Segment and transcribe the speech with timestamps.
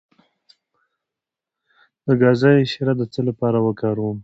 [2.05, 4.17] د ګازرې شیره د څه لپاره وکاروم؟